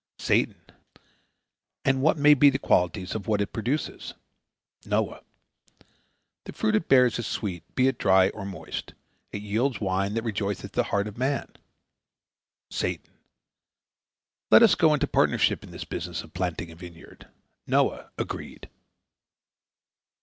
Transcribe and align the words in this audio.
Satan: 0.17 0.63
"And 1.85 2.01
what 2.01 2.17
may 2.17 2.33
be 2.33 2.49
the 2.49 2.57
qualities 2.57 3.13
of 3.13 3.27
what 3.27 3.39
it 3.39 3.53
produces?" 3.53 4.15
Noah: 4.83 5.21
"The 6.45 6.53
fruit 6.53 6.73
it 6.73 6.87
bears 6.89 7.19
is 7.19 7.27
sweet, 7.27 7.61
be 7.75 7.87
it 7.87 7.99
dry 7.99 8.29
or 8.29 8.43
moist. 8.43 8.95
It 9.31 9.43
yields 9.43 9.79
wine 9.79 10.15
that 10.15 10.23
rejoiceth 10.23 10.71
the 10.71 10.85
heart 10.89 11.07
of 11.07 11.19
man." 11.19 11.51
Satan: 12.71 13.13
"Let 14.49 14.63
us 14.63 14.73
go 14.73 14.95
into 14.95 15.05
partnership 15.05 15.63
in 15.63 15.69
this 15.69 15.85
business 15.85 16.23
of 16.23 16.33
planting 16.33 16.71
a 16.71 16.75
vineyard." 16.75 17.27
Noah: 17.67 18.09
"Agreed!" 18.17 18.69